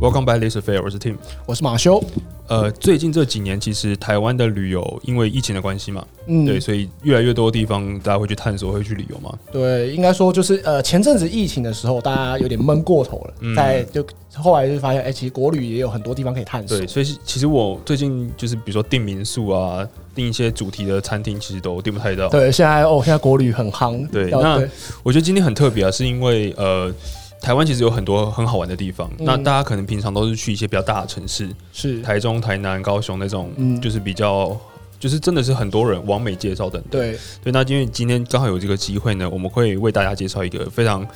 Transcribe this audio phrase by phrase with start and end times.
[0.00, 1.16] Welcome back, this is Fair，我是 Tim。
[1.44, 2.02] 我是马修。
[2.48, 9.30] 呃，最近这几年，其实台湾的旅游因为疫情的关系嘛，嗯，对，所以越来越多地方大家会去探索，会去旅游嘛。
[9.52, 14.02] 对，应该说就是呃，前阵子疫情的时候，大家有点闷过头了，嗯在就
[14.34, 16.78] 后来就发现，哎，其实国旅也有很多地方可以探索。
[16.78, 22.26] 对，所以其实我最近就是比如说订民宿啊，订一些主题的餐厅，其实都订不太到。
[22.30, 24.08] 对，现在哦，现在国旅很夯。
[24.08, 24.66] 对，那
[25.02, 26.90] 我觉得今天很特别啊，是因为呃。
[27.40, 32.00] 台湾其实有很多很好玩的地方，那大家可能平常都是去一些比较大的城市，是。
[32.02, 34.54] 台中、台南、高雄那种，就是比较，
[34.98, 36.78] 就是真的是很多人往美介绍的。
[36.90, 37.18] 对。
[37.42, 41.06] 对，那因为今天刚好有这个机会呢，我们会为大家介绍一个非常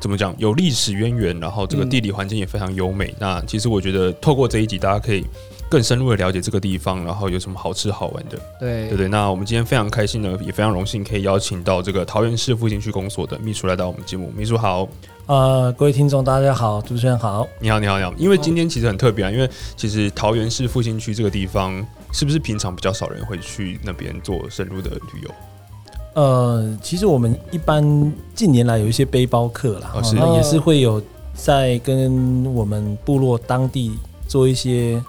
[0.00, 3.14] 怎么讲有历史渊源，然后这个地理环境也非常优美。
[3.18, 5.24] 那其实我觉得透过这一集，大家可以
[5.70, 8.36] 更深入的了解这个地方，然后有什么好吃好玩的。
[8.58, 14.32] 对对对，那我们今天非常开心呢，也非常荣幸可以邀请到这个桃园市复兴区公所的秘书来到我们节目。
[14.36, 14.86] 秘书好。
[15.26, 18.12] 呃，各位听众，大家好，主持人好，你好，你好，你好。
[18.18, 25.30] 因为今天其实很特别啊，因为其实桃园市复兴区这个地方，是不是平常比较少人会去那边做深入的旅游？
[26.14, 31.00] 呃，其实我们一般近年来有一些背包客啦，是也是会有
[31.32, 33.96] 在跟我们部落当地
[34.26, 35.00] 做一些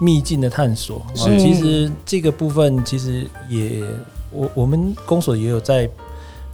[0.00, 1.04] 秘境的探索。
[1.14, 3.82] 是，其实这个部分其实也，
[4.30, 5.88] 我我们公所也有在。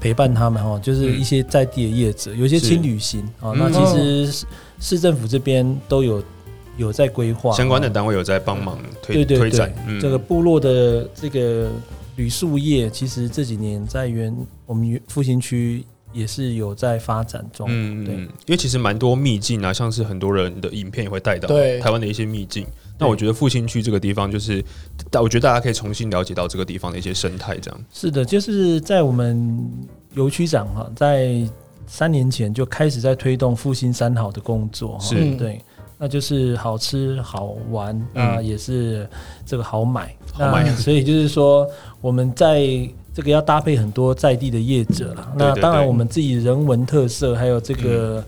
[0.01, 3.53] 陪伴他们哈，就是一些在地的业者，有一些轻旅行啊。
[3.55, 4.45] 那其实
[4.81, 6.21] 市政府这边都有
[6.77, 9.73] 有在规划，相关的单位有在帮忙推推展。
[10.01, 11.71] 这个部落的这个
[12.17, 17.69] 旅宿业，其实这几年在原我们复兴区也是有在发展中。
[17.71, 21.49] 嗯，对，因为其实蛮多秘境啊，像是很多人的影片也会带到
[21.81, 22.67] 台湾的一些秘境。
[22.99, 24.65] 那我觉得复兴区这个地方，就是
[25.11, 27.81] 但我觉得大家可以重新了解到这个地方的一些生态，这样。
[27.93, 29.69] 是的，就是在我们
[30.15, 31.45] 游区长哈，在
[31.87, 35.35] 三年前就开始在推动复兴三好的工作，是。
[35.35, 35.61] 对，
[35.99, 39.09] 那就是好吃好玩啊，也是
[39.45, 41.69] 这个好买，好买，所以就是说
[42.01, 42.61] 我们在
[43.13, 48.25] 这个要搭配很多在地的业者了，那当然我们自己人文特色还有这个。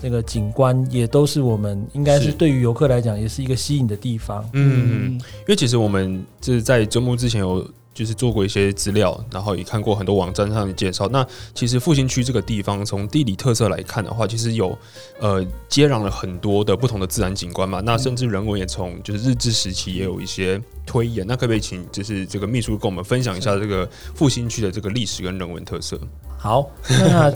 [0.00, 4.48] 这个景观也都是我们应该是对于游客来讲也是一个吸引的地方。
[4.52, 11.08] 嗯，因为其实我们就是在周末之前有就是做过一些资料，然后也看过很多网站上的介绍。
[11.08, 14.76] 那其实复兴区这个地方从地理特色来看的话，其实有
[15.18, 17.80] 呃接壤了很多的不同的自然景观嘛。
[17.80, 21.26] 那甚至人文也从就是日治时期也有一些推演。
[21.26, 25.98] 那可不可以请就是这个秘书跟我们分享一下这个复兴区的这个历史跟人文特色？
[26.36, 27.32] 好，那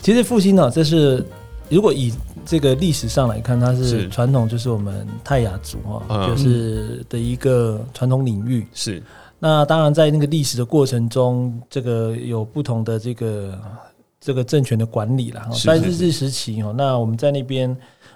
[0.00, 1.26] 其实 复兴呢，这是。
[1.72, 2.12] 如果以
[2.44, 8.66] 这个历史上来看，它是传统，就是我们泰雅族哈，就是的一个传统领域。
[8.74, 9.02] 是
[9.38, 13.58] 那当然，在那个历史的过程中，这个有不同的这个
[14.20, 15.48] 这个政权的管理了。
[15.64, 17.74] 在日治时期哦，那我们在那边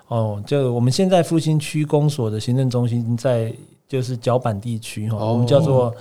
[0.09, 3.53] 哦，就我们现在复兴区公所的行政中心在
[3.89, 5.95] 就是脚板地区哈，我们叫做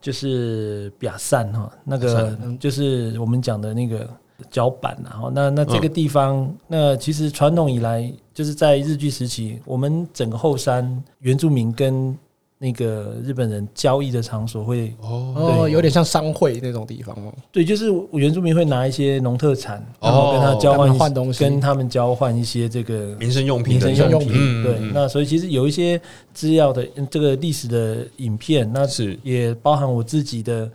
[0.00, 4.08] 就是比亚善哈，那个就是我们讲的那个。
[4.50, 12.16] 脚板，然后那那这个地方，那其实传统以来就是在日据时期，我们整个后山原住民跟
[12.56, 17.34] 那个日本人交易的场所会哦，有点像商会那种地方哦。
[17.50, 24.62] 对，就是原住民会拿一些农特产，然后跟他交换换东西，跟他们交换一些这个民生用品、民生用品。
[24.62, 26.00] 对，那所以其实有一些
[26.32, 30.70] 资料的这个历史的影片，那是也包含我自己的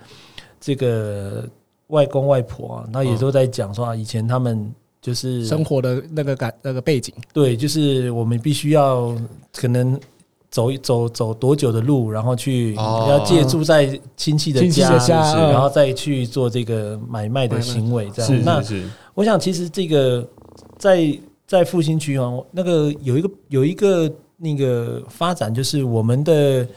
[0.60, 1.48] 这个。
[1.88, 9.16] 外公外婆啊，那也都在讲说啊，以前他们就是生活的那个感那个背景，对，就是我们必须要
[9.54, 10.00] 可能
[10.50, 14.92] 走一走走多久的路，然后去要借住在亲戚的家，
[15.52, 18.44] 然后再去做这个买卖的行为，这样。
[18.44, 18.64] 那
[19.14, 20.28] 我想，其实这个
[20.78, 26.68] 在在复兴区啊，那个有一个有一个那个发展，就是我们的。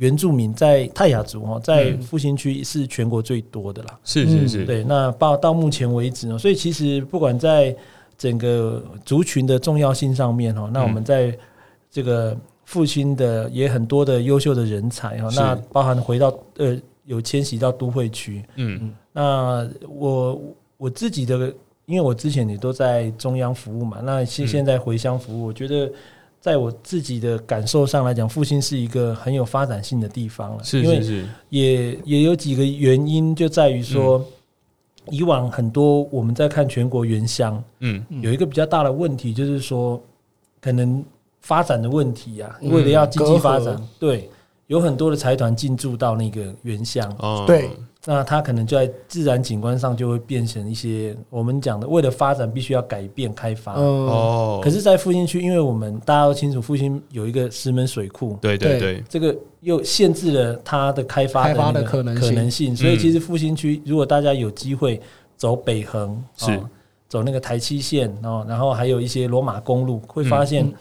[0.00, 3.98] 原住民在泰雅族哈，在复兴区是全国最多的啦。
[4.02, 4.82] 是是是，对。
[4.82, 7.76] 那到到目前为止呢，所以其实不管在
[8.16, 11.36] 整个族群的重要性上面哈，那我们在
[11.90, 12.34] 这个
[12.64, 18.42] 复兴的也很多的优秀的人才哈，那包含回到呃有迁徙到都会区。
[18.56, 18.94] 嗯嗯。
[19.12, 20.40] 那我
[20.78, 21.52] 我自己的，
[21.84, 25.92] 因为我之前也都在中央服务嘛，那现现在回乡服务，我觉得。
[26.40, 30.64] 在我自己的感受上来讲，复兴是一个很有发展性的地方了。
[30.64, 34.24] 是是是，也也有几个原因，就在于说，
[35.10, 40.02] 以往很多我们在看全国原乡，嗯，有一个比较大的问题，就是说，
[40.62, 41.04] 可能
[41.42, 44.30] 发展的问题啊，为了要经济发展，对，
[44.70, 47.68] 有很多的财团进驻到那个原乡，哦，对。
[48.06, 53.74] 那它可能就在自然景观上就会变成一些我们讲的，为了发展必须要改变开发。
[53.74, 62.28] 嗯，哦，可是，在复兴区，因为我们大家都清楚，复兴有一个石门水库，对对这个又限制了它的开发开发的可能性。
[62.28, 62.76] 可能性。
[62.76, 65.00] 所以，其实复兴区如果大家有机会
[65.36, 66.52] 走北横，是。
[66.52, 66.70] 哦
[67.10, 70.74] 走那个台七线哦，然后还有一些罗马公路，会发现嗯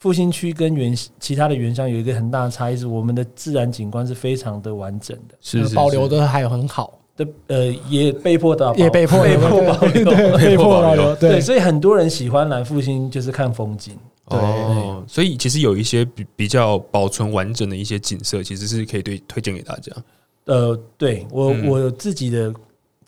[0.00, 5.34] 复兴区跟原其他的原乡有一个很大的差异，是我们的自然景观是非常的完整的。
[5.40, 10.38] 是是保留的还有很好，的呃，也被迫的也被迫 被迫保留。
[10.38, 13.94] 被迫保留，对，所以很多人喜欢来复兴，就是看风景。
[14.26, 19.92] 哦，所以其实有一些比比较保存完整的一些景色，其实是可以对推荐给大家。
[20.46, 22.52] 呃，对我、嗯我有自己的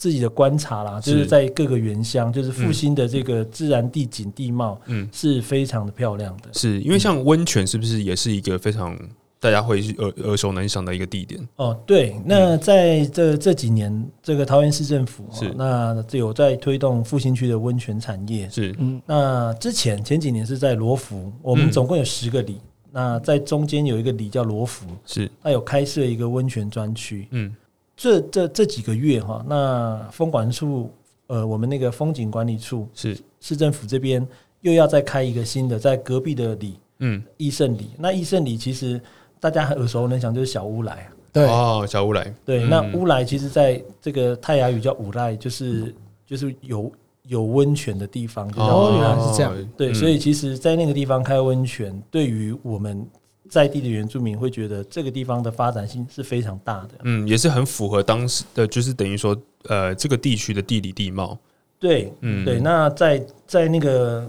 [0.03, 6.49] 自己的观察啦，就是是在各个原乡，就是复兴的这个自然地景地貌嗯，是非常的漂亮的。
[6.53, 8.99] 是因为像温泉是不是也是一个非常
[9.39, 11.41] 大家会耳耳熟能详的一个地点？
[11.55, 15.47] 哦，对，那在这这几年，这个桃园市政府、是。
[15.47, 18.51] 哦、那这有在推动复兴区的温泉产业。
[18.51, 18.75] 是。
[18.81, 21.71] 嗯，那之前前几年是在罗浮，我们嗯。
[21.71, 22.59] 总共有十个里，
[22.91, 27.29] 那在中间有一个里叫罗浮，是，它有开设一个温泉专区。
[27.31, 27.55] 嗯
[28.03, 30.91] 这这这几个月哈，那风管处
[31.29, 34.27] 呃，我们那个风景管理处是，市政府这边
[34.63, 37.91] 又要再开一个新的，在隔壁的里嗯，益盛里。
[37.97, 39.01] 那益盛里其实
[39.39, 41.09] 大家很耳熟能详，就是小乌来。
[41.33, 42.69] 对，哦，小乌来，对，嗯。
[42.69, 45.95] 那乌来其实在这个泰雅语叫乌来，就是
[46.27, 46.91] 就是有
[47.29, 48.99] 有温泉的地方，就叫哦。
[48.99, 49.55] 原来是这样。
[49.77, 49.95] 对，嗯。
[49.95, 53.07] 所以其实，在那个地方开温泉，对于我们
[53.53, 56.93] 在地的原住民会觉得这个地方的发展性是非常大的。
[57.03, 61.39] 嗯，也是很符合当时的，就是等于说，呃，这个地区的地理地貌，
[61.79, 64.27] 对，嗯，对，那在在那个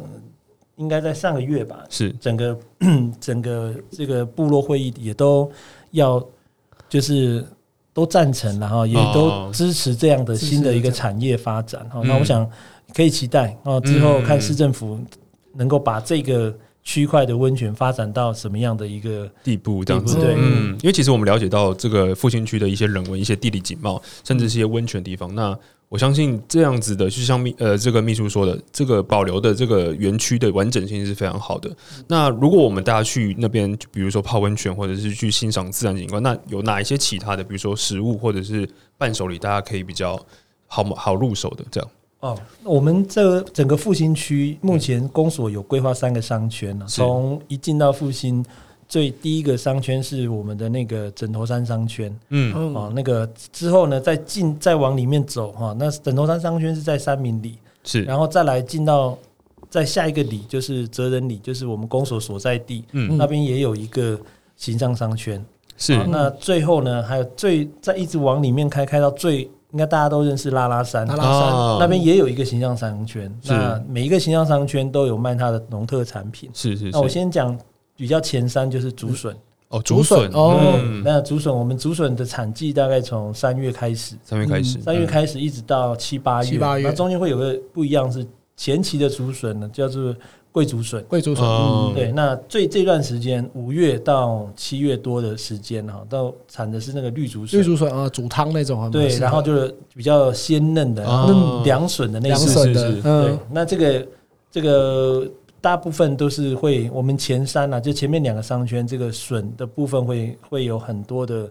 [0.75, 2.11] 应该在上个月吧，是。
[2.19, 2.59] 整个
[3.21, 5.49] 整个这个部落会议也都
[5.91, 6.21] 要
[6.89, 7.45] 就是
[7.93, 11.87] 都赞成然后也哦都支持这样的新的一个产业发展。
[11.89, 12.45] 哈、嗯那我想
[12.93, 14.23] 可以期待哦，之后嗯。
[14.25, 14.99] 看市政府
[15.53, 16.53] 能够把这个
[16.83, 25.33] 区块的温泉发展到什么样的一个地步这样子对嗯，因为其实我们了解到这个复兴区的一些人文、一些地理景貌，甚至是一些温泉地方。
[25.33, 25.57] 那
[25.87, 31.71] 我相信这样子的，就像秘呃这个秘书说的，这个保留的这个园区的完整性是非常好的。
[32.07, 40.19] 那如果我们大家去那边，比如说泡温泉，或者是去欣赏自然景观，那有哪一些其他的，比如说食物或者是伴手礼，大家可以比较
[40.67, 41.89] 好好入手的这样？
[42.23, 46.95] 哦，我们这整个复兴区目前公所有规划三个商圈呢、是。
[46.95, 48.43] 从一进到复兴，
[48.87, 52.09] 最第一个商圈是我们的那个枕头山商圈。
[52.29, 59.17] 嗯，嗯，哦，那个之后呢，再进再往里面走哈、那枕头山商圈是在三明里，是，然后再来进到
[59.69, 64.17] 在下一个里就是哲人里，就是我们公所所在地、嗯，那边也有一个
[64.55, 65.45] 形象商圈。
[65.75, 65.93] 是。
[65.97, 71.05] 好那最后呢，还有最再一直往里面开，开到最应该大家都认识拉拉山。
[71.07, 71.15] 拉。
[71.15, 71.31] 拉山。
[71.31, 76.49] 啊那边也有一个形象商圈，那每一个形象商圈都有卖它的农特产品。
[76.53, 77.57] 是是那我先讲
[77.97, 79.35] 比较前三就是竹笋，
[79.69, 80.29] 哦，竹笋。
[80.31, 80.79] 哦。
[80.81, 81.01] 嗯。
[81.03, 86.87] 那竹笋我们竹笋的产季大概从三月开始，三月开始，三月开始一直到七八月，七八月。
[86.87, 88.25] 那中间会有个不一样是
[88.55, 90.15] 前期的竹笋呢，叫做
[90.53, 91.03] 贵竹笋。
[91.09, 91.91] 贵竹笋，哦。
[91.91, 91.95] 嗯。
[91.95, 97.59] 对，那最这段时间五月到七月多的时间哈，到产的是那个绿竹笋。
[97.59, 101.61] 绿，竹笋啊，煮汤那种很对，然后就是比较鲜嫩的，然后哦。
[101.65, 102.47] 凉笋的那凉种。
[102.47, 104.07] 笋的是是是，对嗯，，那这个
[104.51, 105.27] 这个
[105.59, 111.49] 大部分都是会，我们前三啊，就前面两个商圈，这个笋的部分会会有很多的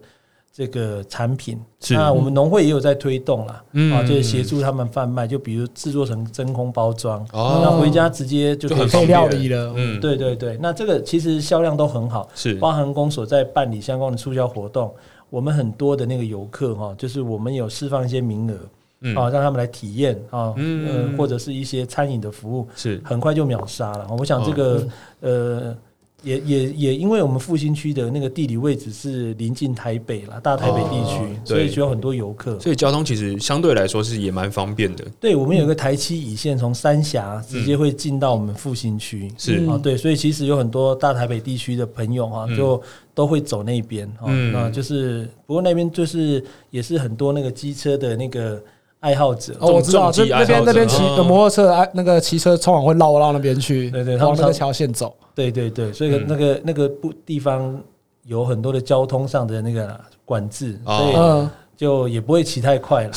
[0.53, 1.59] 这个产品。
[1.81, 1.95] 是。
[1.95, 3.93] 那我们农会也有在推动啦，嗯。
[3.93, 7.61] 啊，就是协助他们贩卖，就比如制作成真空包装，哦。
[7.63, 12.55] 那回家直接就可以就料理了，嗯，对对对，那这个其实销量都很好，是。
[12.57, 14.93] 包含公所在办理相关的促销活动，
[15.31, 18.57] 我们很多的那个游客哈，就是我们有释放一些名额
[19.01, 19.17] 嗯。
[19.17, 21.11] 啊，让他们来体验啊，嗯。
[21.13, 23.01] 呃，或者是一些餐饮的服务，是。
[23.03, 24.07] 很快就秒杀了。
[24.19, 24.87] 我想这个
[25.21, 25.77] 呃，
[26.23, 32.59] 也也也因为我们复兴区的那个地理位置是临近台北啦，大台北地区哦，所以对就有很多游客。
[32.61, 39.31] 所以交通其实相对来说是也蛮方便的，对，我们有一个台七乙线从三峡直接会进到我们复兴区。
[39.37, 42.83] 是嗯啊，对，所以其实有很多大台北地区的朋友啊，嗯就
[43.15, 44.27] 都会走那边啊。
[44.27, 48.63] 嗯那就是，不过那边就是也是很多那个机车的那个
[49.03, 49.55] 爱好者。
[49.59, 55.15] 哦，我知道，重就那边那边骑哦摩托车，哎，那个骑车通常会绕到那边去，对对往那个常条线走。
[55.35, 57.79] 对对对，所以嗯那个、那个不地方
[58.27, 63.11] 有很多的交通上的那个管制，哦所以嗯，就也不会骑太快了。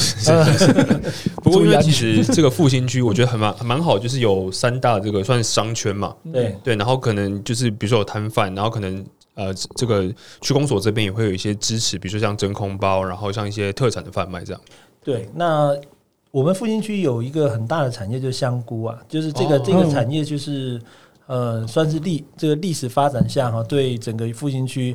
[1.43, 10.03] 不过其实这个复兴区我觉得很蛮蛮好，就是有三大这个算是商圈嘛，对，对，然后可能就是比如说有摊贩，然后可能呃这个
[10.41, 14.61] 区公所这边也会有一些支持，比如说像真空包，然后像一些特产的贩卖这样。
[15.05, 15.77] 对，那
[16.31, 19.61] 我们复兴区有一个很大的产业就是香菇啊，就是这个、哦。
[19.63, 20.81] 这个产业就是
[21.27, 24.93] 呃算是历这个历史发展下哈，对整个复兴区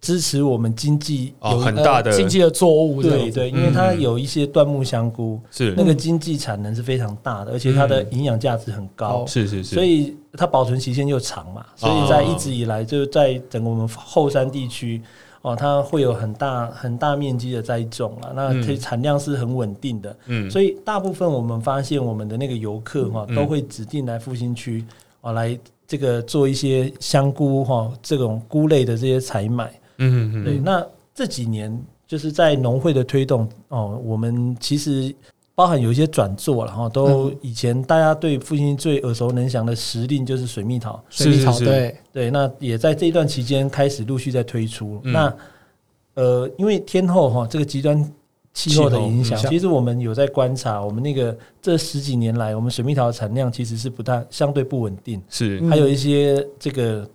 [0.00, 5.74] 支持我们经济哦有很大的呃经济的作物，对对，因为它嗯有一些椴木香菇，是。
[5.76, 15.02] 那个经济产能是非常大的，而且它的营养价值很高，是是是，所以它保存期限又长嘛，所以在一直以来就是在整个我们后山地区。
[15.02, 18.62] 哦，它会有很大很大面积的栽种啊，那嗯。
[18.62, 20.50] 它产量是很稳定的，嗯。
[20.50, 23.34] 所以大部分我们发现我们的那个游客哈、嗯。
[23.34, 24.84] 都会指定来复兴区
[25.20, 29.72] 啊来这个做一些香菇哈、这种菇类的这些采买。
[29.98, 30.44] 嗯嗯。
[30.44, 35.14] 对，那这几年就是在农会的推动哦，我们其实
[35.54, 37.36] 包含有一些转做了哈，都嗯。
[37.42, 41.64] 以前大家对复兴最耳熟能详的时令就是水蜜桃，水蜜桃是是。
[41.64, 45.00] 是对，对，那也在这一段期间开始陆续在推出。
[45.04, 45.12] 嗯。
[45.12, 45.36] 那
[46.14, 48.02] 呃，因为天后哈这个极端
[48.54, 55.58] 气候的影响其实我们有在观察，我们那个这十几年来，我们水蜜桃的产量其实是不大相对不稳定，是。
[55.60, 55.70] 嗯。
[55.70, 57.08] 还有一些这个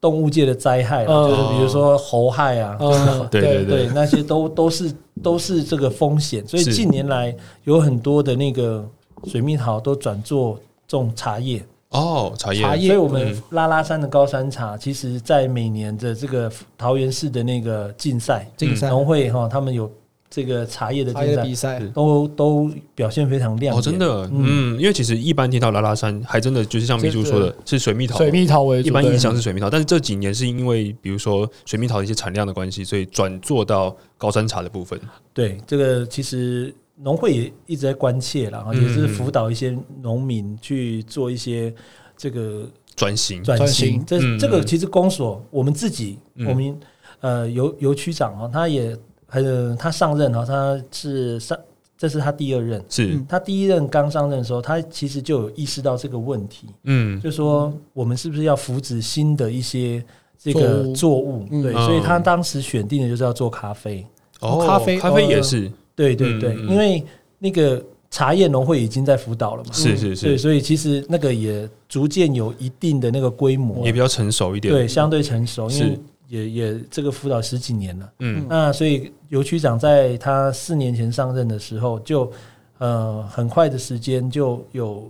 [0.00, 3.64] 动物界的灾害就是比如说猴害啊， 嗯，对对。
[3.64, 8.88] 对，那些都都是都是这个风险，所以近年来有很多的那个
[9.24, 12.62] 水蜜桃都转做种茶叶，哦，茶叶。
[12.62, 13.42] 茶叶所以我们嗯。
[13.50, 18.88] 拉拉山的高山茶，其实在每年的这个桃园市的那个竞赛，竞赛。
[18.88, 19.90] 农会哈，他们有
[20.34, 23.78] 这个茶叶的茶竞赛，叶的比赛，都都表现非常亮眼。
[23.78, 34.98] 哦，真的，嗯，因为其实一般听到拉拉山，还真的就是像秘书说的，是水蜜桃，水蜜桃为主，一般印象是水蜜桃，但是这几年是因为比如说水蜜桃的一些产量的关系，所以转做到高山茶的部分。
[35.34, 41.74] 对这个其实农会也一直在关切啦，嗯也是辅导一些农民去做一些
[42.16, 44.02] 这个转型，转转型。
[44.06, 46.46] 这这个其实公所我们自己，嗯。
[46.48, 46.80] 我们
[47.20, 48.96] 呃邮邮区长啊，他也
[49.40, 51.56] 呃他上任哈，他是上
[51.96, 52.84] 这是他第二任。
[52.88, 60.04] 是，他第一任刚上任的时候，他其实就有意识到这个问题，嗯，就说我们是不是要扶植新的一些
[60.36, 60.92] 这作个物。
[60.94, 61.46] 作物？
[61.50, 61.62] 嗯。
[61.62, 61.86] 对，嗯。
[61.86, 64.04] 所以他当时选定的就是要做咖啡。
[64.40, 67.04] 哦，咖啡咖啡也呃是，对对对，嗯嗯因为
[67.38, 73.86] 那个茶叶农会已经在辅导了嘛，是是对，是，所以其实那个也逐渐有一定的那个规模。
[73.86, 74.74] 也，比较成熟一点。
[74.74, 76.00] 对，相对成熟，因为是
[76.32, 78.12] 也也这个辅导十几年了。
[78.20, 82.32] 嗯那所以尤区长在他四年前上任的时候，就
[82.78, 85.06] 呃很快的时间就有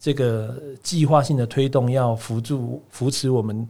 [0.00, 3.68] 这个计划性的推动，要扶助扶持我们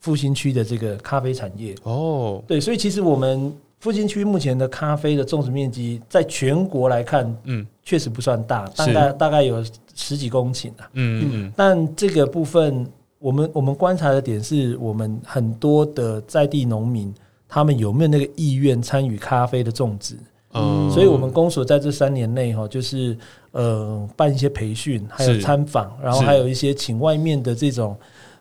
[0.00, 1.76] 复兴区的这个咖啡产业。
[1.84, 10.90] 哦，对，所以其实我们复兴区目前的咖啡的种植面积，在全国来看，嗯确实不算大，大概大概有十几公顷啊。
[10.94, 12.84] 嗯嗯但这个部分，
[13.22, 17.14] 我们我们观察的点是我们很多的在地农民，
[17.48, 20.16] 他们有没有那个意愿参与咖啡的种植？
[20.54, 23.16] 嗯，所以，我们公所在这三年内哈，就是
[23.52, 27.96] 呃办一些培训，还有参访，然后还有一些请外面的这种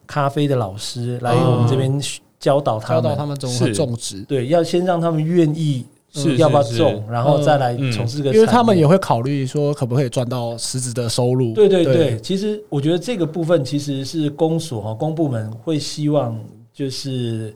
[0.05, 2.01] 咖啡的老师来我们这边
[2.37, 3.03] 教导他们。
[3.03, 3.73] 教导他们怎么是。
[3.73, 11.53] 种植，对，要先让他们愿意是要不要种，然后再来嗯从事这个因为他们也会考虑说可不可以赚到实质的收入。
[11.53, 16.37] 对对对，其实我觉得这个部分其实是公所哈公部门会希望
[16.73, 17.53] 就是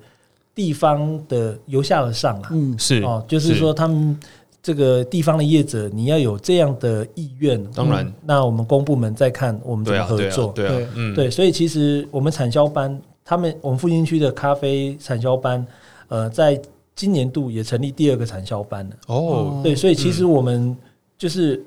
[0.53, 4.17] 地方的由下而上啊，嗯，是哦，就是说他们
[4.63, 8.05] 这个地方的业者，你要有这样的意愿，当然。
[8.05, 10.51] 嗯那我们公部门再看我们怎对啊对啊么合作。
[10.53, 10.83] 对对。
[10.83, 11.13] 啊，嗯。
[11.13, 15.63] 对，所以其实我们产销班，他们我们复兴区的咖啡产销班，
[16.07, 16.59] 呃，在
[16.95, 18.95] 今年度也成立第二个产销班了。
[19.07, 20.75] 哦对，所以其实我们
[21.17, 21.63] 就是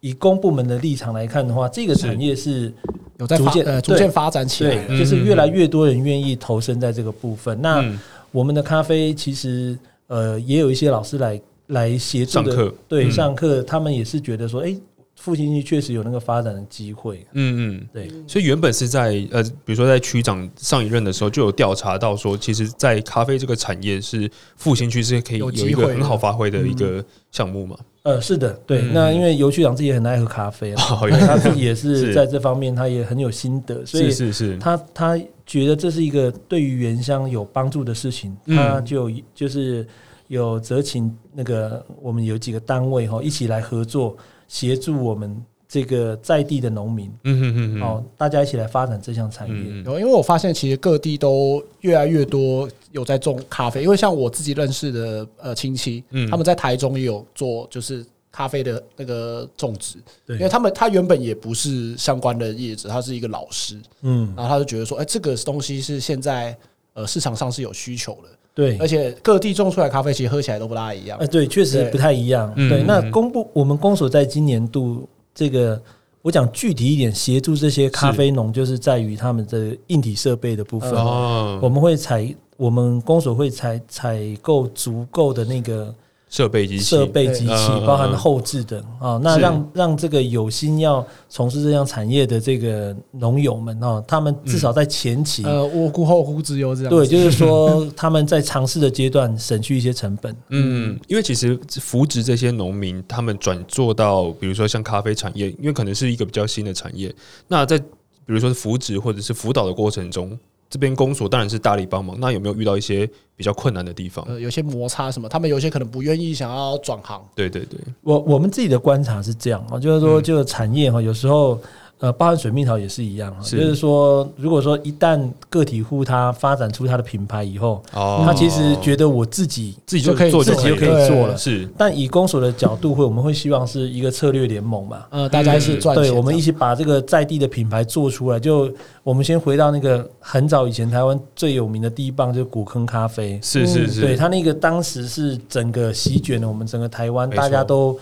[0.00, 2.72] 以公部门的立场来看的话，这个产业是
[3.18, 7.60] 有在逐渐呃逐渐发展起来对。，就是越来越多人愿意投身在这个部分。
[7.60, 7.98] 那嗯
[8.30, 14.76] 我们的咖啡其实呃也有一些老师来来协助的，上课对嗯上课，他们也是觉得说，哎，
[15.18, 17.26] 复兴区确实有那个发展的机会。
[17.32, 17.88] 嗯嗯。
[17.92, 27.76] 对，所以原本是在呃，比如说在区长上一任的时候，就有调查到说，其实，在咖啡这个产业是复兴区是可以有一个很好发挥的一个项目嘛。
[28.04, 28.80] 呃，是的，对。
[28.80, 39.86] 嗯那因为尤区长自己也很爱喝咖啡啊， 哦他自己也是是在这方面他也很有心得，所以是是是，他他觉得这是一个对于原乡有帮助的事情，嗯他就就是
[40.28, 44.16] 有责请那个我们有几个单位哈一起来合作，
[44.48, 47.12] 协助我们这个在地的农民。
[47.24, 49.54] 嗯哼哼哼，哦，大家一起来发展这项产业。
[49.54, 56.28] 嗯嗯，因为我发现其实各地都越来越多有在种咖啡，因为像我自己认识的呃亲戚，嗯。
[56.30, 60.36] 他们在台中也有做就是咖啡的那个种植，对。
[60.36, 66.56] 因为他们他原本也不是相关的业者，他是一个老师，嗯，然后他就觉得说，哎、这个东西是现在
[66.94, 71.26] 呃市场上是有需求的，对，而且各地种出来咖啡其实喝起来都不大一样哎，。
[71.28, 72.52] 对，确实不太一样。
[72.56, 75.80] 对，那公布我们公所在今年度这个，
[76.22, 80.90] 我讲具体一点，协助这些咖啡农，就是在于他们的硬体设备的部分。
[80.90, 85.94] 哦，我们会采，我们公所会采采购足够的那个
[86.28, 96.96] 设备机器设备机器包含后置的啊，那是让让这个有心要从事这项产业的这个农友们哦，他们至少在前期，呃，我顾后顾之忧这样子。
[96.96, 100.36] 对， 就是说他们在尝试的阶段省去一些成本。
[100.50, 107.14] 嗯，因为其实扶植这些农民，他们转做到比如说像咖啡产业，因为可能是一个比较新的产业。
[107.46, 110.38] 那在比如说是扶植或者是辅导的过程中，
[110.70, 112.16] 这边公所当然是大力帮忙。
[112.20, 114.24] 那有没有遇到一些比较困难的地方？
[114.28, 117.26] 呃，有些摩擦什么，他们有些可能不愿意想要转行。
[117.34, 121.60] 对对对，我我们自己的观察是这样啊，就是说，这个产业哈，有时候
[122.00, 135.06] 呃，包含水蜜桃也是一样啊，是就是说，如果说一旦个体户他发展出他的品牌以后，哦他其实觉得我自己，自己就可以做自己就可以了做了是但以公所的角度会，我们会希望是一个策略联盟嘛。
[135.10, 138.38] 呃，大家一起赚钱对，我们一起把这个在地的品牌做出来。
[138.38, 138.70] 就
[139.02, 143.40] 我们先回到那个很早以前台湾最有名的第一棒，就是古坑咖啡。
[143.42, 147.98] 是是嗯是，对他那个当时是整个席卷了我们整个台湾，大家都只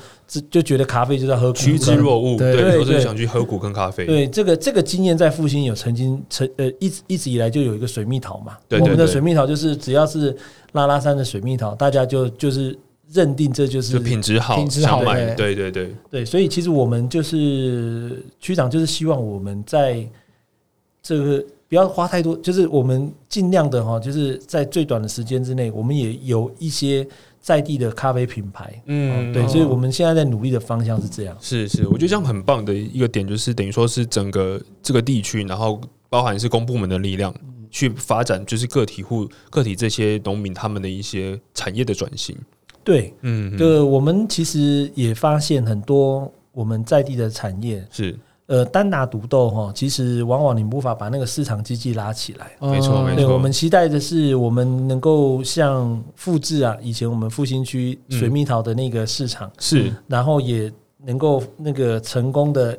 [0.50, 1.94] 就觉得咖啡就是要喝古趋之。
[1.94, 4.04] 若鹜，对对，都是想去喝苦跟咖啡。
[4.06, 10.36] 对这个这个经验在复兴有曾经曾呃一直一直以来就有一个水蜜桃嘛，对我们的水蜜桃就是只要是
[10.72, 12.76] 拉拉山的水蜜桃，大家就就是
[13.12, 15.54] 认定这就是就品质好，品质好想买，对。
[15.54, 20.04] 对对对，对，所以其实我们就是区长，就是希望我们在
[21.00, 27.06] 这个不要花太多，就是我们尽量的哈，就是在最短的时间之内，我们也有一些
[27.46, 28.82] 在地的咖啡品牌。
[28.86, 31.36] 嗯，对，哦所以我们现在在努力的方向是这样。
[31.40, 37.32] 是是，我觉得这样很棒的一个点，就是等于说是整个这个地区，然后包含是公部门的力量
[37.70, 42.36] 去发展，就是个体户、个体这些农民他们的一些产业的转型。
[42.82, 52.52] 对，嗯，对我们其实也发现很多我们在地的产业，是呃，单打独斗哈，其实往往你无法把那个市场经济拉起来。
[52.60, 58.18] 呃没错没错，我们期待的是，我们能够像复制啊，以前我们复兴区嗯。
[58.18, 60.72] 水蜜桃的那个市场，是，然后也
[61.04, 62.78] 能够那个成功的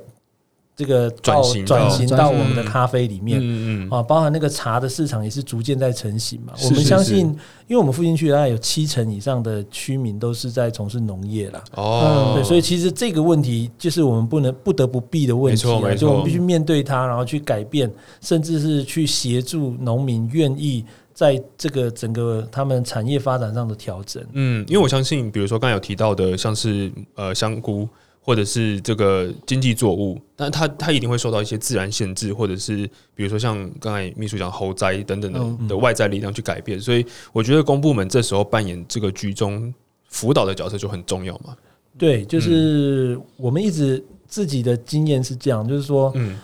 [0.78, 3.40] 这个转型转型到我们的咖啡里面。
[3.42, 6.54] 嗯嗯啊，包含那个茶的市场也是逐渐在成型嘛。
[6.56, 7.26] 是我们相信，
[7.68, 11.64] 因为我们附近区大概有七成以上的居民都是在从事农业啦。
[11.74, 24.24] 哦，对，所以其实这个问题就是我们不能不得不避的问题、啊，没错没错就我们必须面对它，然后去改变，甚至是去协助农民愿意在这个整个他们产业发展上的调整。
[24.34, 27.90] 嗯，因为我相信，比如说刚才有提到的，像是呃香菇
[28.28, 32.86] 或者是这个经济作物，但它它一定会受到一些自然限制，或者是
[33.16, 35.32] 比如说像刚才秘书讲猴灾等等
[35.66, 39.74] 的、外在力量去改变，所以我觉得公部门这时候扮演这个居中
[40.10, 41.56] 辅导的角色就很重要嘛。
[41.98, 46.38] 对，就是我们一直自己的经验是这样，就是说，嗯，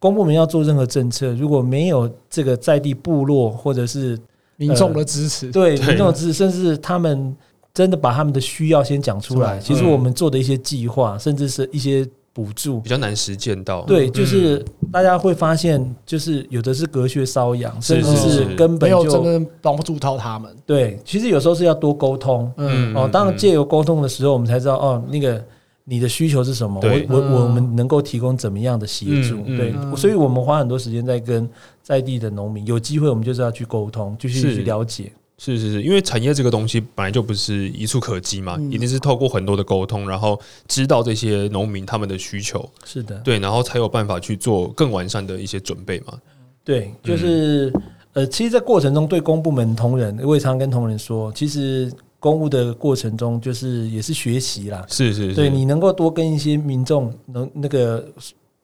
[0.00, 4.18] 公部门要做任何政策，如果没有这个在地部落或者是
[4.56, 5.52] 民众的支持。
[5.52, 7.36] 对对民众的支持，甚至他们
[7.72, 9.58] 真的把他们的需要先讲出来。
[9.58, 13.82] 嗯其实我们做的一些计划，甚至是一些补助比，较难实践到。
[13.82, 20.54] 对，嗯就是大家会发现，就是有的是隔靴搔痒，甚至是根本没有真就正帮助到他们。
[20.66, 20.98] 对。
[21.04, 23.08] 其实有时候是要多沟通嗯，哦。
[23.10, 25.42] 当然，借由沟通的时候，我们才知道哦，那个。
[25.82, 26.78] 你的需求是什么？
[27.08, 29.38] 我我嗯我们能够提供怎么样的协助？
[29.38, 31.48] 嗯嗯对，嗯所以我们花很多时间在跟
[31.82, 35.10] 在地的农民，有机会我们就是要去沟通，继续是去了解。
[35.42, 46.12] 是是是，因为产业这个东西本来就不是一触可及嘛，嗯一定是透过很多的沟通，然后知道这些农民他们的需求，是的，对，然后才有办法去做更完善的一些准备嘛。
[46.62, 47.72] 对，就是、
[48.12, 54.84] 呃，其实，在过程中对公部门同仁，我也常跟同仁说，其实公务的过程中，就是也是学习啦。
[54.90, 58.06] 是是是，对你能够多跟一些民众，能那个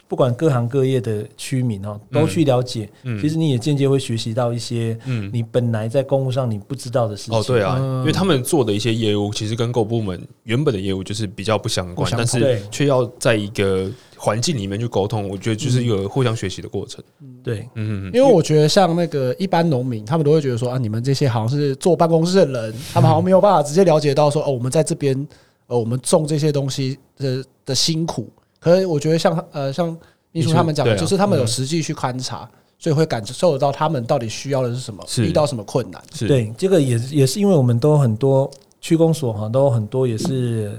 [0.09, 5.31] 不管各行各业的居民哦，都去了解，嗯其实你也间接会学习到一些嗯。
[5.33, 7.35] 你本来在公务上你不知道的事情。
[7.37, 17.03] 哦，对啊，嗯因为他们做的一些业务，其实跟购部门原本的业务就是比较不相关，但是却要在一个环境里面去沟通，我觉得就是一个互相学习的过程。
[17.43, 25.27] 对嗯，因为我觉得像那个一般农民，他们都会觉得说啊，你们这些好像是坐办公室的人，他们好像没有办法直接了解到说哦，我们在这边
[25.67, 28.31] 呃，我们种这些东西的的辛苦。
[28.67, 29.97] 可是我觉得像呃像
[30.33, 31.47] 秘书他们讲的，就是他们有嗯。
[31.47, 32.51] 实际去勘察，
[32.81, 36.03] 所以会感受得到他们到底需要的是什么，遇到什么困难。
[36.27, 38.51] 对，这个也也是因为我们都很多
[38.81, 40.73] 区公所哈，都很多也是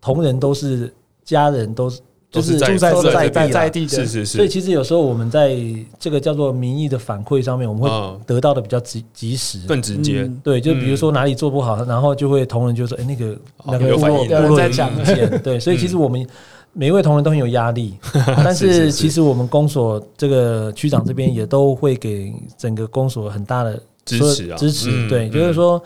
[0.00, 0.92] 同仁，都是
[1.24, 2.00] 家人，都是
[2.30, 5.56] 就是住在都在在地在地的，是是是，所以其实有时候我们在
[5.98, 9.60] 这个叫做民意的反馈上面，我们会嗯得到的比较及及时。
[9.66, 10.22] 更直接。
[10.22, 10.40] 嗯。
[10.42, 13.32] 对，就比如说哪里做不好，然后就会同仁就说：“哎，那个
[13.64, 14.18] 哦那个部落有反应。
[14.18, 14.92] 有人部落有在讲。
[15.00, 16.24] 意见。”对，所以其实我们
[16.72, 17.94] 每一位同仁都很有压力，
[18.44, 24.88] 但是其实我们公所这个区长这边也都会给整个公所很大的支持啊支持。
[24.90, 25.82] 嗯对，嗯就是说。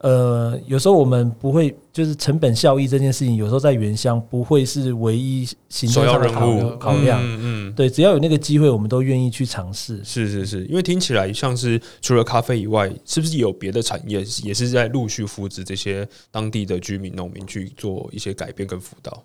[0.00, 7.20] 呃，有时候我们不会，就是成本效益这件事情，有时候在原乡不会是唯一行政上的考考量。
[7.20, 10.00] 嗯嗯，对，只要有那个机会，我们都愿意去尝试。
[10.04, 19.20] 是是是，因为听起来像是除了咖啡以外，是不是有别的产业也是在陆续扶植这些当地的居民、农民去做一些改变跟辅导？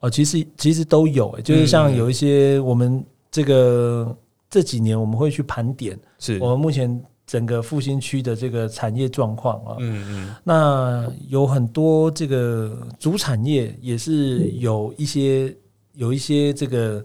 [0.00, 4.16] 哦，其实其实都有、欸就是像有一些我们这个
[4.48, 9.76] 这几年我们会去盘点是，我们目前整个复兴区的这个产业状况啊。
[9.80, 15.54] 嗯嗯，那有很多这个主产业也是有一些
[15.94, 17.04] 有一些这个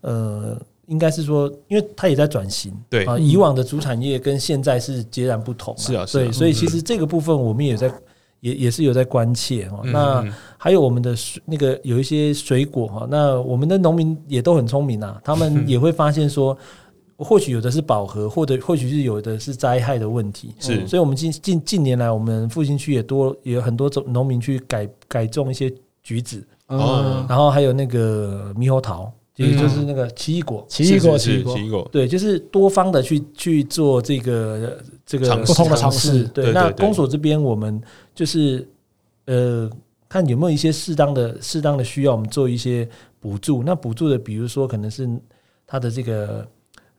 [0.00, 7.92] 呃，应该是说，因为它也在转型，对啊，以往的主产业跟现在是截然不同、是啊对，所以嗯其实这个部分我们也在
[8.40, 9.80] 也也是有在关切哦。
[9.84, 10.32] 嗯那嗯。
[10.60, 16.58] 还有我们的水那个有一些水果哈，那我们的农民也都很聪明啊， 他们也会发现说，
[17.16, 20.84] 或许有的是饱和，或者或许是有的是灾害的问题，是。
[20.86, 25.72] 所以我们近近近年来，我们复兴区也多也有很多种农民去改改种一些
[26.02, 27.04] 橘子，哦。
[27.04, 30.66] 嗯，然后还有那个猕猴桃，也就是那个奇异果。
[30.68, 31.54] 奇异果，奇异果。
[31.56, 36.24] 奇，异果，对，就是多方的去去做这个这个不同的尝试。
[36.24, 37.80] 对，那公所这边我们
[38.18, 38.66] 就是
[39.26, 39.70] 呃，
[40.08, 42.88] 看有没有一些适当的适当的需要，我们做一些
[43.20, 43.62] 补助。
[43.62, 45.08] 那补助的，比如说可能是
[45.64, 46.48] 它的这个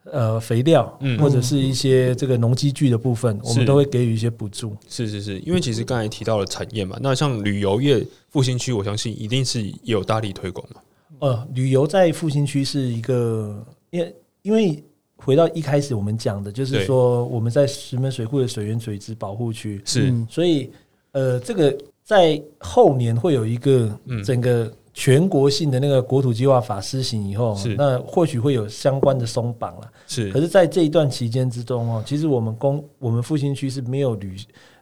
[0.06, 4.78] 呃肥料，嗯或者是一些这个农机具的部分，我们都会给予一些补助。
[4.88, 10.82] 是是是，因为其实刚才提到了产业嘛，那像旅游业复兴区，我相信一定是也有大力推广嘛。
[11.20, 14.82] 呃，旅游在复兴区是一个，因为因为
[15.18, 20.72] 回到一开始我们讲的，就是说我们在石门水库的水源水质保护区，是，嗯所以
[21.12, 24.24] 呃，这个在后年会有一个嗯。
[24.24, 29.92] 整个全国性的那个国土计划法施行以后是，那或许会有相关的松绑了。
[30.08, 30.30] 是。
[30.32, 34.36] 可是，在这一段期间之中哦，其实我们公我们复兴区是没有旅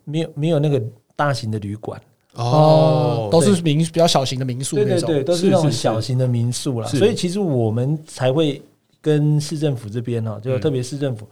[0.06, 0.82] 没有没有那个
[1.16, 2.02] 大型的旅馆，
[2.34, 6.88] 哦，都是民比较小型的民宿那种，对对对，都是是那种小型的民宿啦。
[6.88, 6.98] 是。
[6.98, 8.60] 所以其实我们才会
[9.00, 10.62] 跟市政府这边哦，就嗯。
[10.62, 11.28] 特别市政府。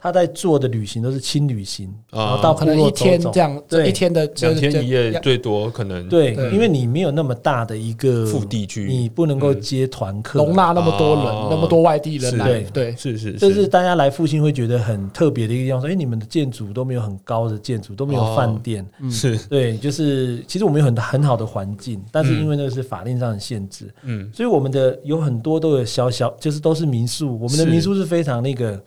[0.00, 2.18] 他在做的旅行都是轻旅行，啊。
[2.18, 3.88] 然后到可能一天这样，对。
[3.88, 15.80] 一天的两天一夜最多可能对，因为你没有那么大的一个腹地去你不能够嗯接团客，容纳那么多人哦，那么多外地人来，对对，是是这是大家来复兴会觉得很特别的一个地方。
[15.80, 19.10] 说，哎，你们的建筑都没有很高的建筑，都没有哦饭店，嗯。
[19.10, 24.30] 是对，就是其实我们有很很好的环境，但是因为那个是法令上的限制，嗯。
[24.32, 27.36] 所以我们的有很多都有小小，就是都是民宿。
[27.40, 28.80] 我们的民宿是非常那个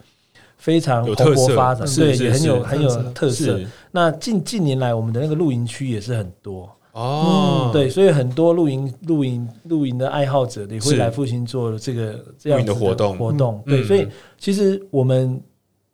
[0.61, 3.59] 非常蓬勃发展，对，是是也很有很有特色。
[3.89, 13.17] 那近近年来，我们的那个露营区也是很多，哦，对，所以很多露营、露营、露营的爱好者也会来复兴做这个这样子的活动。
[13.17, 15.41] 活动，嗯对，所以嗯其实我们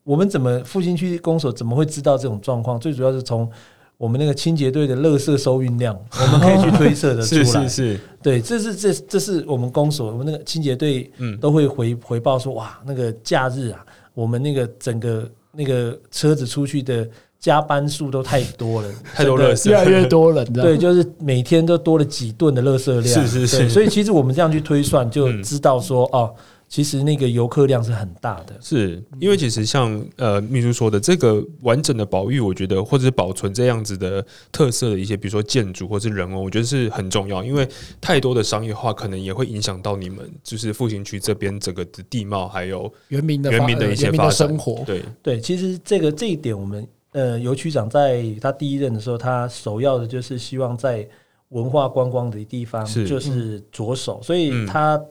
[0.04, 2.78] 我们怎么复兴区公所怎么会知道这种状况？
[2.78, 3.50] 最主要是从
[3.98, 7.68] 我们那个清洁队的垃圾收运量， 我们可以去推测的出是来。
[7.68, 11.38] 是是，对，这是这这是我们公所，我们那个清洁队嗯。
[11.40, 13.84] 都会回回报说，哇，那个假日啊，
[14.18, 17.08] 我们那个整个那个车子出去的
[17.40, 19.70] 加班数都太多了， 太多垃圾。
[19.70, 23.70] 越来越多了，对，就是每天都多了几吨的垃圾量，是是是。
[23.70, 25.44] 所以其实我们这样去推算，就嗯。
[25.44, 26.34] 知道说，哦，
[26.70, 28.56] 其实那个游客量是很大的。
[28.62, 37.44] 是因为其实像呃秘书说的，这个完整的保育，我觉得或者是保存这样子的特色的一些，比如说建筑或是人文，我觉得是很重要。
[37.44, 37.68] 因为
[38.02, 45.02] 太多的商业化，可能也会影响到你们就是复兴区这边整个的地貌，还有原民的发原民的一些生活，对。
[45.24, 51.08] 对，其实这个这一点，我们呃尤区长在他第一任的时候，他首要的就是希望在
[51.50, 54.68] 文化观光的地方就是着手，所以嗯。
[54.68, 55.02] 他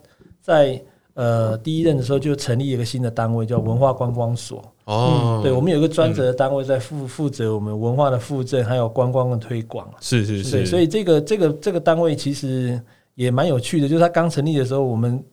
[0.42, 0.81] 在
[1.16, 4.62] 呃第一任的时候就成立一个新的单位，叫文化观光所。
[4.85, 9.88] 哦，对，我们有一个专责的单位在负负责我们文化的附赠，还有观光的推广。
[10.00, 12.81] 是是对，是，所以这个这个这个单位其实
[13.16, 15.24] 也蛮有趣的，就是它刚成立的时候，我们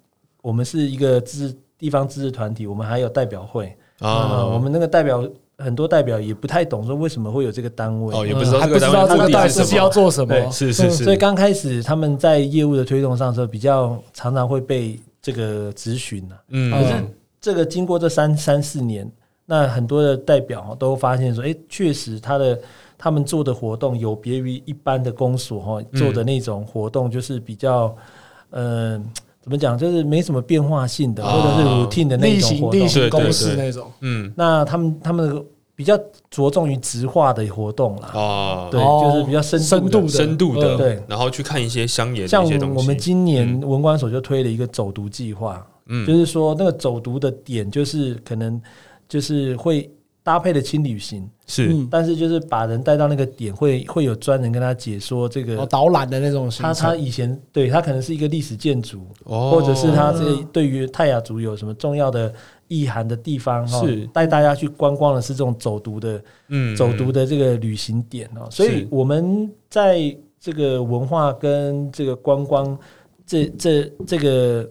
[0.41, 5.23] 我们是一个自地方自治团体，我们还有代表会啊、啊，我们那个代表
[5.59, 8.15] 很多代表也不太懂说为什么会有这个单位。
[8.15, 16.35] 哦也不知道这个单位不知道这个目的是什到底是要，做什么，是是是，所以刚开始他们在业务的推动上的时候，比较常常会被这个咨询呢。
[16.49, 16.93] 嗯可是
[17.41, 19.11] 这个经过这三三四年，
[19.45, 22.59] 那很多的代表都发现说，哎，确实他的
[22.97, 27.93] 他们做的活动有别于一般的公所哈嗯做的那种活动，就是比较
[28.51, 29.01] 呃
[29.41, 32.87] 怎么讲，就是没什么变化性的，啊或者是 routine 的那种活动。
[32.87, 33.91] 行公对对对式那种。
[34.01, 35.97] 嗯那他们他们比较
[36.29, 39.09] 着重于直化的活动啦，啊，对，哦。
[39.11, 40.07] 就是比较深深度。
[40.07, 41.03] 深度的，嗯对。
[41.07, 42.77] 然后去看一些乡野的像一些东西。
[42.77, 46.05] 我们今年文管所就推了一个走读计划，嗯。
[46.05, 48.61] 就是说那个走读的点就是可能
[49.09, 49.89] 就是会
[50.21, 51.67] 搭配的轻旅行，是。
[51.73, 55.65] 嗯，但是就是把人带到那个点，会会有专人跟他解说这哦，个。
[55.65, 56.95] 导览的那种他他。
[56.95, 59.49] 以前对他可能是一个历史建筑，哦。
[59.51, 62.31] 或者是他这对于泰雅族有什么重要的
[62.73, 72.77] 意涵的地方哈是，带大家去观光的是这种走读的嗯走读的这个旅行点哦，所以我们在这个文化跟这个观光
[73.25, 74.69] 这这这个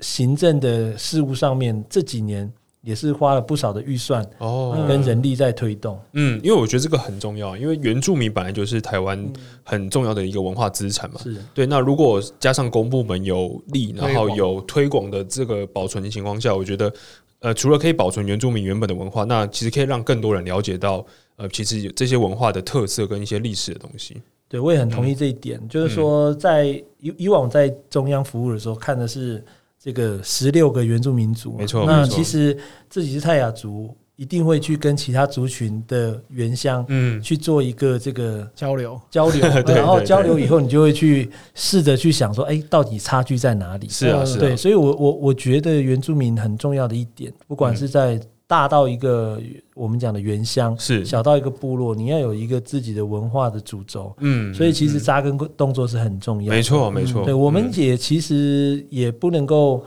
[0.00, 2.50] 行政的事务上面，这几年
[2.82, 6.00] 也是花了不少的预算哦跟人力在推动。
[6.12, 9.22] 嗯，因为我觉得这个很重要，因为原住民本来就是台湾
[9.62, 11.20] 很重要的一个文化资产嘛。
[11.22, 16.92] 是对，那如果加上公部门有力，然后有推广的这个保存的情况下，我觉得，
[17.40, 21.04] 呃，除了可以保存原住民原本的文化，那其实可以让更多人了解到，
[21.36, 24.22] 呃，其实有这些文化的特色跟一些历史的东西。
[24.48, 25.60] 对，我也很同意这一点。
[25.68, 26.66] 就是说，在
[26.98, 29.44] 以以往在中央服务的时候，看的是
[29.82, 32.54] 这个十六个原住民族，没错那其实
[32.90, 39.40] 自己是泰雅族，一定会去跟其他族群的原乡嗯，去做一个这个交流，交流，
[39.74, 43.88] 然后交流以后，你就会去试着去想说，哎，到底差距在哪里？
[43.88, 49.40] 是啊，嗯是啊，对，所以我我我觉得原住民很重要的一点，不管是在大到一个
[49.74, 54.12] 我们讲的原乡，是，小到一个部落，你要有一个自己的文化的主轴。
[54.18, 56.56] 嗯，所以其实嗯扎根动作是很重要的。
[56.56, 59.84] 没错，没错，对，我们嗯也其实也不能够。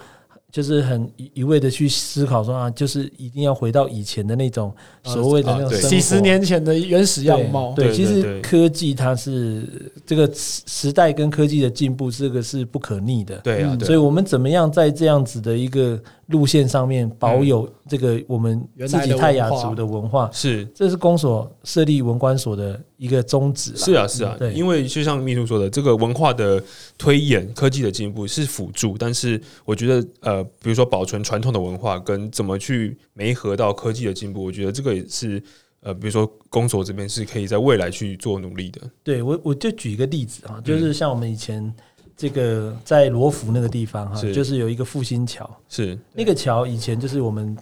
[0.54, 4.72] 就是很一一味的去思考说啊，就是一定要回到以前的那种
[5.04, 7.74] 所谓的那种几十年前的原始样貌。
[7.76, 13.38] 对，对其实科技它是这个时时代跟科技的进步，这个是不可逆的。
[13.38, 20.30] 对啊，嗯对啊，所以我们怎么样在这样子的一个路线上面保有这个我们自己泰雅族的文化？
[20.32, 23.76] 是这是公所设立文官所的一个宗旨。
[23.76, 26.64] 是啊，是啊，对因为就像秘书说的，这个文化的
[26.98, 35.44] 推演、科技的进步是辅助，但是我觉得，呃，比如说保存传统的文化跟怎么去媒合到科技的进步，我觉得这个也是，
[35.82, 38.82] 呃，比如说公所这边是可以在未来去做努力的。
[39.04, 41.74] 对我我就举一个例子哈，嗯就是像我们以前
[42.16, 47.58] 这个在罗浮那个地方哈，就是有一个复兴桥，是，那个桥以前就是我们，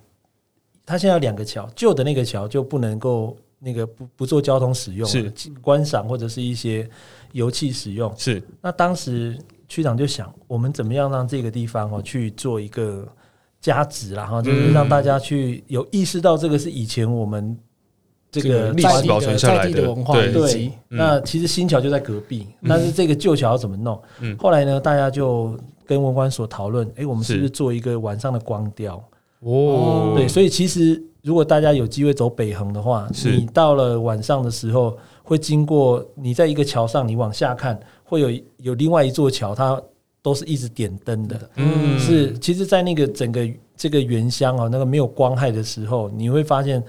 [0.85, 5.31] 它现在有两个桥，旧的那个桥就不能够那个不不做交通使用，是。
[5.61, 6.87] 观赏或者是一些
[7.31, 8.13] 油气使用。
[8.17, 9.37] 是，那当时
[9.67, 13.07] 区长就想，我们怎么样让这个地方哦去做一个
[13.61, 17.57] 加值啦哈，就是让大家去有意识到这个是以前我们
[18.31, 24.01] 这个历史保存下来的文化以及，嗯那其实新桥就在隔壁，但是这个旧桥要怎么弄？
[24.21, 29.03] 嗯后来呢，大家就跟文管所讨论，哎，我们是不是是做一个晚上的光雕？
[29.41, 39.81] 哦对，所以其实如果大家有机会走北横的话，你到了晚上的时候，会经过你在一个桥上，你往下看，会有有另外一座桥，它
[40.21, 41.49] 都是一直点灯的。
[41.55, 46.83] 嗯是，其实，在那个整个这个原乡哦，那个没有光害的时候，你会发现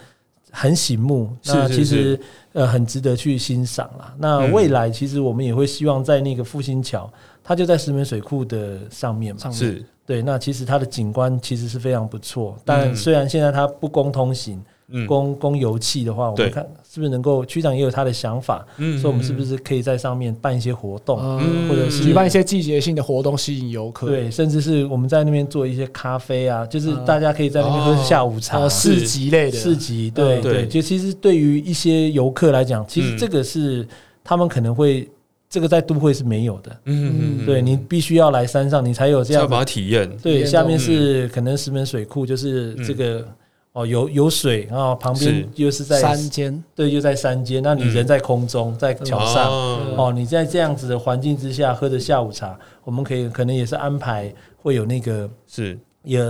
[0.53, 1.29] 很醒目。
[1.47, 2.17] 那其实
[2.53, 4.15] 呃很值得去欣赏啦。
[4.17, 7.13] 那嗯未来其实我们也会希望在那个复兴桥，
[7.43, 9.51] 它就在石门水库的上面嘛。
[9.51, 14.65] 是，对，那其实它的景观其实是非常不错，但嗯虽然现在它不公通行、嗯
[15.07, 24.07] 供供油气的话，我们看是不是能够区长也有他的想法，嗯说我们是不是可以在上面办一些活动，嗯或者是举办一些季节性的活动，吸引游客。
[24.09, 28.59] 对，甚至是我们在那边做一些咖啡啊，就是嗯大家可以在那边喝下午茶。
[28.59, 29.59] 呃，市集类的。
[29.59, 33.19] 市集，对嗯对，就其实对于一些游客来讲，其实嗯。
[33.19, 33.87] 这个是
[34.25, 35.09] 他们可能会，
[35.49, 36.77] 这个在都会是没有的。
[36.87, 43.27] 嗯对你必须要来山上，你才有这样的是要把它体验，对，下面是可能石门水库，就是这个
[43.73, 45.49] 哦，有有水然后旁边是。
[45.55, 49.95] 又是在山间，对，又在山间，那你人在空中，在桥上哦。
[49.97, 55.79] 哦，你在这样子的环境之下喝着下午茶，我们可以可能也是安排会有那个是。
[56.03, 56.21] 有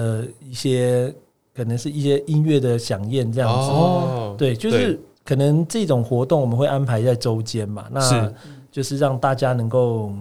[0.41, 1.13] 一些
[1.55, 8.33] 可能是一些音乐的响宴这样子，哦，对，就是可能这种活动我们会安排在周间嘛，那
[8.71, 10.13] 就是让大家能够。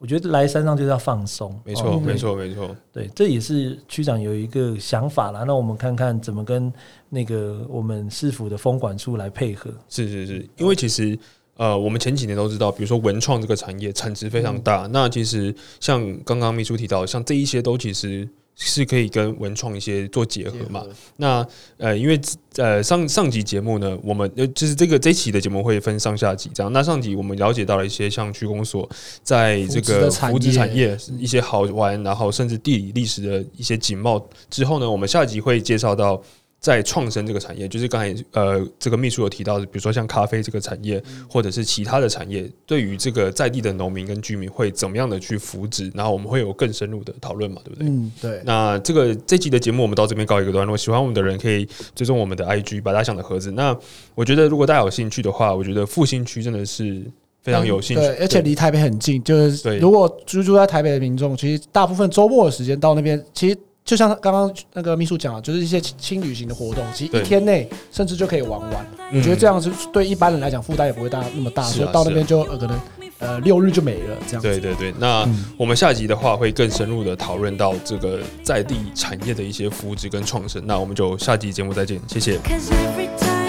[0.00, 5.44] 我觉得来山上就是要放松，没错，哦没错，没错，对，这也是区长有一个想法啦。
[5.46, 6.72] 那我们看看怎么跟
[7.10, 9.70] 那个我们市府的风管处来配合。
[9.90, 11.18] 是是是，因为其实
[11.58, 14.88] 呃，我们前几年都知道，比如说文创这个产业产值非常大。
[14.90, 18.26] 那其实像刚刚秘书提到，像这一些都其实
[18.62, 20.90] 是可以跟文创一些做结合嘛合。
[21.16, 21.46] 那
[21.78, 22.20] 呃，因为
[22.56, 26.72] 呃上上集节目呢，我们呃就是这个这一期的节目会分上下集这样。
[26.72, 28.88] 那上集我们了解到了一些像区公所
[29.22, 36.22] 在这个扶植产业一些好玩，然后甚至地理历史的一些景貌之后呢，我们下集会介绍到。
[36.60, 47.88] 在创生这个产业，就是刚才呃，这个秘书有提到的，比如说像咖啡这个产业，或者是其他的产业，对于这个在地的农民跟居民会怎么样的去扶植，然后我们会有更深入的讨论嘛，对不对？
[47.88, 53.50] 嗯，对，那这个这集的节目我们到这边告一个段落，喜欢我们的人可以追踪我们的 IG 把大家想的盒子。
[53.52, 53.74] 那
[54.14, 57.02] 我觉得如果大家有兴趣的话，我觉得复兴区真的是
[57.42, 68.86] 非常有兴趣，对，而且离台北很近，就是如果居住在台北的民众，其实大部分周末的时间到那边，其实就像刚刚那个秘书讲的，就是一些轻旅行的活动，其实一天内甚至就可以玩完。
[69.10, 72.80] 嗯我觉得这样是对一般人来讲负担也不会大那么大，所以到那边就呃可能
[73.18, 74.48] 呃六日就没了这样子。
[74.48, 80.64] 对对对，那嗯我们下集的话会更深入的讨论到这个在地产业的一些扶植跟创生。
[80.64, 82.38] 那我们就下集节目再见，谢谢。
[82.38, 83.39] Cause every time